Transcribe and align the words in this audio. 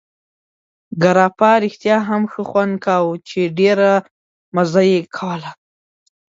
ګراپا 1.01 1.51
رښتیا 1.63 1.97
هم 2.09 2.23
ښه 2.31 2.41
خوند 2.49 2.73
کاوه، 2.85 3.15
چې 3.29 3.39
ډېره 3.59 3.91
مزه 4.55 4.81
یې 4.91 4.99
کوله. 5.15 5.51